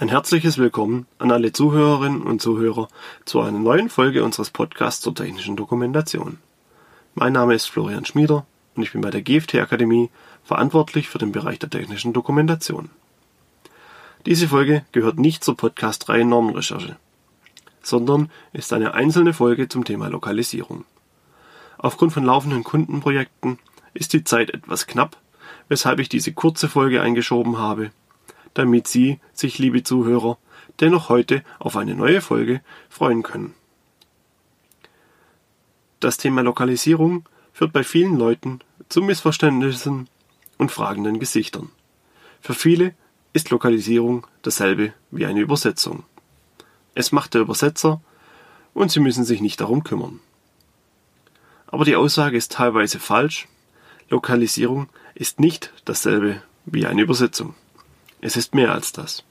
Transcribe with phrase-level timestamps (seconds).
[0.00, 2.86] Ein herzliches Willkommen an alle Zuhörerinnen und Zuhörer
[3.24, 6.38] zu einer neuen Folge unseres Podcasts zur technischen Dokumentation.
[7.16, 10.08] Mein Name ist Florian Schmieder und ich bin bei der GFT Akademie
[10.44, 12.90] verantwortlich für den Bereich der technischen Dokumentation.
[14.24, 16.94] Diese Folge gehört nicht zur Podcast-Reihe Normenrecherche,
[17.82, 20.84] sondern ist eine einzelne Folge zum Thema Lokalisierung.
[21.76, 23.58] Aufgrund von laufenden Kundenprojekten
[23.94, 25.16] ist die Zeit etwas knapp,
[25.68, 27.90] weshalb ich diese kurze Folge eingeschoben habe
[28.54, 30.38] damit Sie sich, liebe Zuhörer,
[30.80, 33.54] dennoch heute auf eine neue Folge freuen können.
[36.00, 40.08] Das Thema Lokalisierung führt bei vielen Leuten zu Missverständnissen
[40.56, 41.70] und fragenden Gesichtern.
[42.40, 42.94] Für viele
[43.32, 46.04] ist Lokalisierung dasselbe wie eine Übersetzung.
[46.94, 48.00] Es macht der Übersetzer
[48.74, 50.20] und sie müssen sich nicht darum kümmern.
[51.66, 53.48] Aber die Aussage ist teilweise falsch.
[54.08, 57.54] Lokalisierung ist nicht dasselbe wie eine Übersetzung.
[58.20, 59.22] Es ist mehr als das.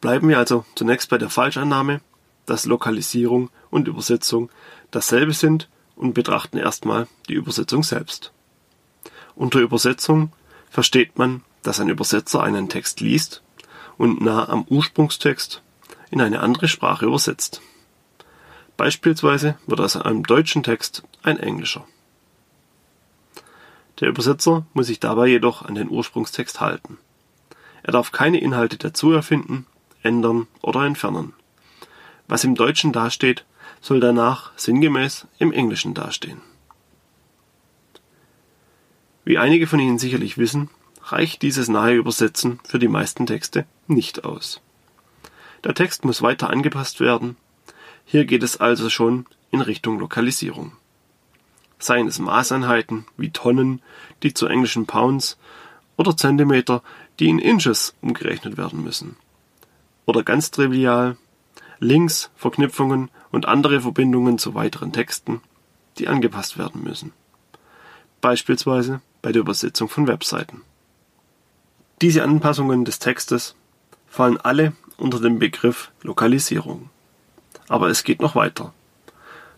[0.00, 2.00] Bleiben wir also zunächst bei der Falschannahme,
[2.46, 4.50] dass Lokalisierung und Übersetzung
[4.90, 8.32] dasselbe sind und betrachten erstmal die Übersetzung selbst.
[9.34, 10.32] Unter Übersetzung
[10.70, 13.42] versteht man, dass ein Übersetzer einen Text liest
[13.96, 15.62] und nah am Ursprungstext
[16.10, 17.62] in eine andere Sprache übersetzt.
[18.76, 21.86] Beispielsweise wird aus einem deutschen Text ein englischer.
[24.00, 26.98] Der Übersetzer muss sich dabei jedoch an den Ursprungstext halten.
[27.82, 29.66] Er darf keine Inhalte dazu erfinden,
[30.02, 31.32] ändern oder entfernen.
[32.26, 33.44] Was im Deutschen dasteht,
[33.80, 36.40] soll danach sinngemäß im Englischen dastehen.
[39.24, 40.70] Wie einige von Ihnen sicherlich wissen,
[41.02, 44.60] reicht dieses nahe Übersetzen für die meisten Texte nicht aus.
[45.64, 47.36] Der Text muss weiter angepasst werden.
[48.04, 50.72] Hier geht es also schon in Richtung Lokalisierung.
[51.84, 53.82] Seien es Maßeinheiten wie Tonnen,
[54.22, 55.36] die zu englischen Pounds
[55.98, 56.82] oder Zentimeter,
[57.20, 59.16] die in Inches umgerechnet werden müssen.
[60.06, 61.18] Oder ganz trivial
[61.80, 65.42] Links, Verknüpfungen und andere Verbindungen zu weiteren Texten,
[65.98, 67.12] die angepasst werden müssen.
[68.22, 70.62] Beispielsweise bei der Übersetzung von Webseiten.
[72.00, 73.56] Diese Anpassungen des Textes
[74.06, 76.88] fallen alle unter den Begriff Lokalisierung.
[77.68, 78.72] Aber es geht noch weiter.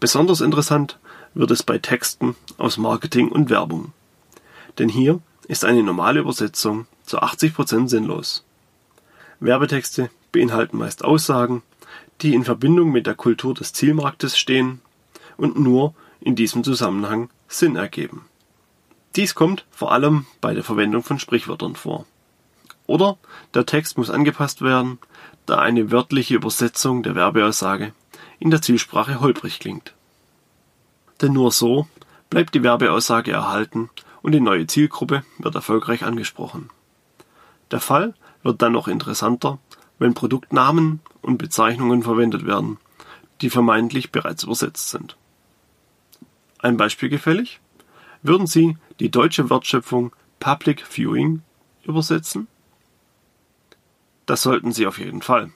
[0.00, 0.98] Besonders interessant
[1.34, 3.92] wird es bei Texten aus Marketing und Werbung.
[4.78, 8.44] Denn hier ist eine normale Übersetzung zu 80% sinnlos.
[9.40, 11.62] Werbetexte beinhalten meist Aussagen,
[12.20, 14.80] die in Verbindung mit der Kultur des Zielmarktes stehen
[15.36, 18.26] und nur in diesem Zusammenhang Sinn ergeben.
[19.16, 22.06] Dies kommt vor allem bei der Verwendung von Sprichwörtern vor.
[22.86, 23.18] Oder
[23.54, 24.98] der Text muss angepasst werden,
[25.46, 27.92] da eine wörtliche Übersetzung der Werbeaussage
[28.38, 29.94] in der Zielsprache holprig klingt.
[31.20, 31.86] Denn nur so
[32.30, 33.90] bleibt die Werbeaussage erhalten
[34.22, 36.70] und die neue Zielgruppe wird erfolgreich angesprochen.
[37.70, 39.58] Der Fall wird dann noch interessanter,
[39.98, 42.78] wenn Produktnamen und Bezeichnungen verwendet werden,
[43.40, 45.16] die vermeintlich bereits übersetzt sind.
[46.58, 47.60] Ein Beispiel gefällig?
[48.22, 51.42] Würden Sie die deutsche Wertschöpfung Public Viewing
[51.84, 52.48] übersetzen?
[54.26, 55.50] Das sollten Sie auf jeden Fall.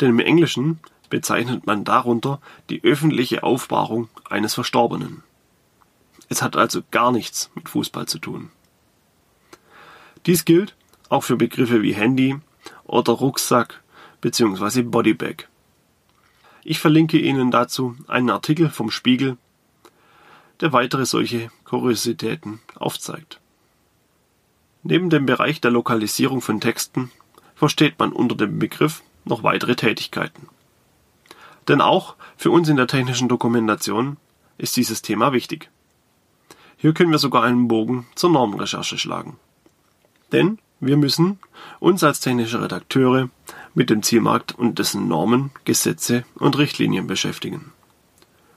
[0.00, 2.40] Denn im Englischen bezeichnet man darunter
[2.70, 5.22] die öffentliche Aufbahrung eines Verstorbenen.
[6.28, 8.50] Es hat also gar nichts mit Fußball zu tun.
[10.26, 10.74] Dies gilt
[11.08, 12.36] auch für Begriffe wie Handy
[12.84, 13.82] oder Rucksack
[14.20, 14.82] bzw.
[14.82, 15.44] Bodybag.
[16.64, 19.36] Ich verlinke Ihnen dazu einen Artikel vom Spiegel,
[20.60, 23.40] der weitere solche Kuriositäten aufzeigt.
[24.82, 27.12] Neben dem Bereich der Lokalisierung von Texten
[27.54, 30.48] versteht man unter dem Begriff noch weitere Tätigkeiten.
[31.68, 34.16] Denn auch für uns in der technischen Dokumentation
[34.58, 35.70] ist dieses Thema wichtig.
[36.76, 39.38] Hier können wir sogar einen Bogen zur Normenrecherche schlagen.
[40.32, 41.38] Denn wir müssen
[41.80, 43.30] uns als technische Redakteure
[43.74, 47.72] mit dem Zielmarkt und dessen Normen, Gesetze und Richtlinien beschäftigen.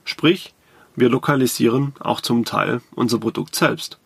[0.04, 0.54] Sprich,
[0.96, 3.98] wir lokalisieren auch zum Teil unser Produkt selbst.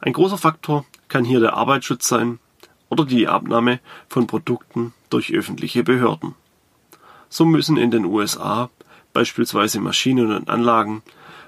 [0.00, 2.38] Ein großer Faktor kann hier der Arbeitsschutz sein
[2.88, 6.34] oder die Abnahme von Produkten durch öffentliche Behörden.
[7.30, 8.68] So müssen in den USA
[9.14, 11.02] beispielsweise Maschinen und Anlagen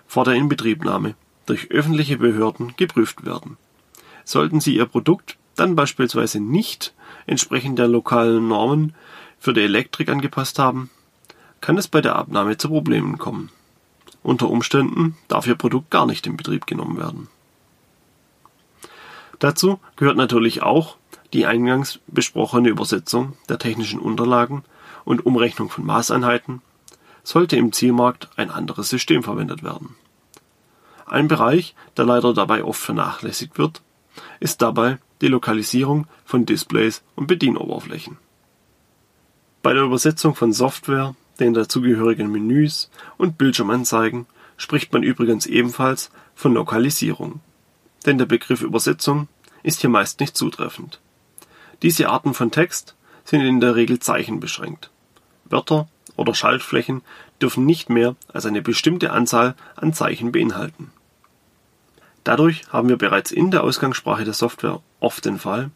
[0.06, 1.14] vor der Inbetriebnahme
[1.44, 3.58] durch öffentliche Behörden geprüft werden.
[4.24, 6.94] Sollten sie ihr Produkt dann beispielsweise nicht
[7.26, 8.94] entsprechend der lokalen Normen
[9.38, 10.88] für die Elektrik angepasst haben,
[11.60, 13.50] kann es bei der Abnahme zu Problemen kommen.
[14.22, 17.28] Unter Umständen darf Ihr Produkt gar nicht in Betrieb genommen werden.
[19.40, 20.96] Dazu gehört natürlich auch
[21.32, 24.64] die eingangs besprochene Übersetzung der technischen Unterlagen
[25.04, 26.62] und Umrechnung von Maßeinheiten,
[27.24, 29.94] sollte im Zielmarkt ein anderes System verwendet werden.
[31.06, 33.82] Ein Bereich, der leider dabei oft vernachlässigt wird,
[34.40, 38.18] ist dabei die Lokalisierung von Displays und Bedienoberflächen.
[39.62, 44.26] Bei der Übersetzung von Software, den dazugehörigen Menüs und Bildschirmanzeigen
[44.56, 47.40] spricht man übrigens ebenfalls von Lokalisierung.
[48.06, 49.28] Denn der Begriff Übersetzung
[49.62, 51.00] ist hier meist nicht zutreffend.
[51.82, 54.90] Diese Arten von Text sind in der Regel zeichenbeschränkt.
[55.52, 57.02] Wörter oder Schaltflächen
[57.40, 60.90] dürfen nicht mehr als eine bestimmte Anzahl an Zeichen beinhalten.
[62.24, 65.70] Dadurch haben wir bereits in der Ausgangssprache der Software oft den Fall,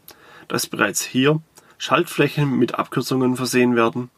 [0.48, 1.40] dass bereits hier
[1.78, 4.10] Schaltflächen mit Abkürzungen versehen werden,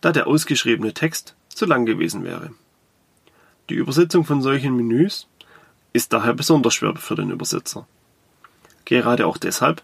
[0.00, 2.50] da der ausgeschriebene Text zu lang gewesen wäre.
[3.70, 5.26] Die Übersetzung von solchen Menüs
[5.92, 7.86] ist daher besonders schwer für den Übersetzer.
[8.84, 9.82] Gerade auch deshalb,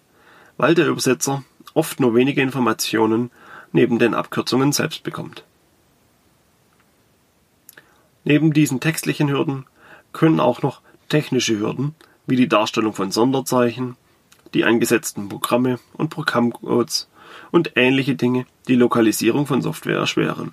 [0.56, 1.42] weil der Übersetzer
[1.74, 3.30] oft nur wenige Informationen
[3.72, 5.44] neben den Abkürzungen selbst bekommt.
[8.24, 9.66] Neben diesen textlichen Hürden
[10.12, 11.94] können auch noch technische Hürden
[12.26, 13.96] wie die Darstellung von Sonderzeichen,
[14.54, 17.08] die eingesetzten Programme und Programmcodes
[17.50, 20.52] und ähnliche Dinge die Lokalisierung von Software erschweren.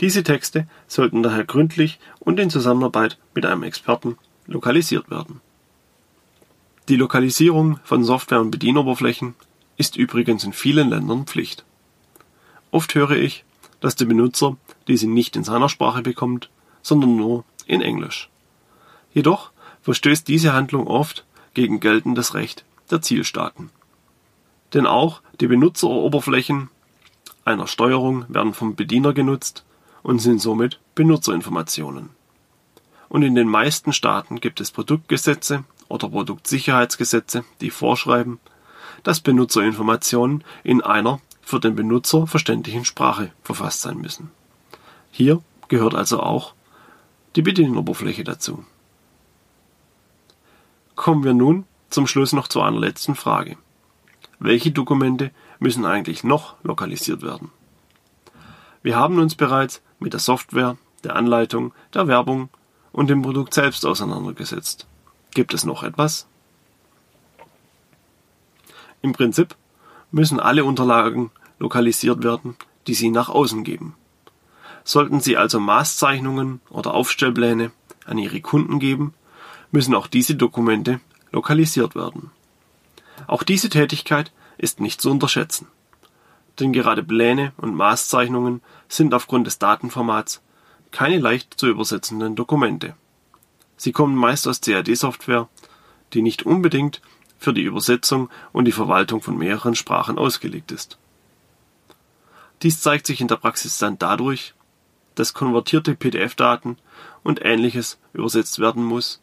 [0.00, 5.40] Diese Texte sollten daher gründlich und in Zusammenarbeit mit einem Experten lokalisiert werden.
[6.88, 9.34] Die Lokalisierung von Software und Bedienoberflächen
[9.76, 11.64] ist übrigens in vielen Ländern Pflicht.
[12.74, 13.44] Oft höre ich,
[13.78, 14.56] dass der Benutzer
[14.88, 16.50] diese nicht in seiner Sprache bekommt,
[16.82, 18.28] sondern nur in Englisch.
[19.12, 21.24] Jedoch verstößt diese Handlung oft
[21.54, 23.70] gegen geltendes Recht der Zielstaaten.
[24.72, 26.68] Denn auch die Benutzeroberflächen
[27.44, 29.64] einer Steuerung werden vom Bediener genutzt
[30.02, 32.10] und sind somit Benutzerinformationen.
[33.08, 38.40] Und in den meisten Staaten gibt es Produktgesetze oder Produktsicherheitsgesetze, die vorschreiben,
[39.04, 44.30] dass Benutzerinformationen in einer für den Benutzer verständlichen Sprache verfasst sein müssen.
[45.10, 46.54] Hier gehört also auch
[47.36, 48.64] die Bedienoberfläche dazu.
[50.94, 53.56] Kommen wir nun zum Schluss noch zu einer letzten Frage.
[54.38, 57.50] Welche Dokumente müssen eigentlich noch lokalisiert werden?
[58.82, 62.48] Wir haben uns bereits mit der Software, der Anleitung, der Werbung
[62.92, 64.86] und dem Produkt selbst auseinandergesetzt.
[65.32, 66.26] Gibt es noch etwas?
[69.02, 69.56] Im Prinzip
[70.14, 72.56] müssen alle Unterlagen lokalisiert werden,
[72.86, 73.96] die Sie nach außen geben.
[74.84, 77.72] Sollten Sie also Maßzeichnungen oder Aufstellpläne
[78.06, 79.14] an Ihre Kunden geben,
[79.72, 81.00] müssen auch diese Dokumente
[81.32, 82.30] lokalisiert werden.
[83.26, 85.66] Auch diese Tätigkeit ist nicht zu unterschätzen.
[86.60, 90.42] Denn gerade Pläne und Maßzeichnungen sind aufgrund des Datenformats
[90.92, 92.94] keine leicht zu übersetzenden Dokumente.
[93.76, 95.48] Sie kommen meist aus CAD-Software,
[96.12, 97.00] die nicht unbedingt
[97.44, 100.98] für die Übersetzung und die Verwaltung von mehreren Sprachen ausgelegt ist.
[102.62, 104.54] Dies zeigt sich in der Praxis dann dadurch,
[105.14, 106.78] dass konvertierte PDF-Daten
[107.22, 109.20] und ähnliches übersetzt werden muss,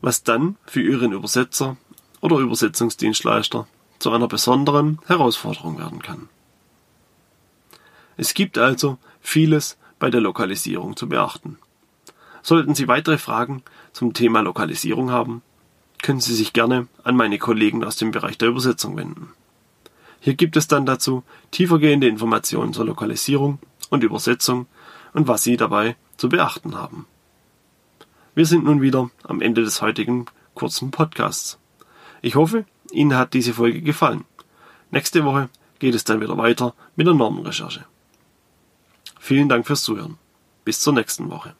[0.00, 1.76] was dann für Ihren Übersetzer
[2.20, 3.66] oder Übersetzungsdienstleister
[3.98, 6.28] zu einer besonderen Herausforderung werden kann.
[8.16, 11.58] Es gibt also vieles bei der Lokalisierung zu beachten.
[12.42, 15.42] Sollten Sie weitere Fragen zum Thema Lokalisierung haben,
[16.02, 19.32] können Sie sich gerne an meine Kollegen aus dem Bereich der Übersetzung wenden.
[20.20, 23.58] Hier gibt es dann dazu tiefergehende Informationen zur Lokalisierung
[23.88, 24.66] und Übersetzung
[25.12, 27.06] und was Sie dabei zu beachten haben.
[28.34, 31.58] Wir sind nun wieder am Ende des heutigen kurzen Podcasts.
[32.22, 34.24] Ich hoffe, Ihnen hat diese Folge gefallen.
[34.90, 35.48] Nächste Woche
[35.78, 37.84] geht es dann wieder weiter mit der Normenrecherche.
[39.18, 40.18] Vielen Dank fürs Zuhören.
[40.64, 41.54] Bis zur nächsten Woche.